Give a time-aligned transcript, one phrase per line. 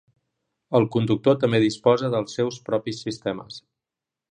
[0.79, 3.63] El conductor també disposa dels seus propis sistemes.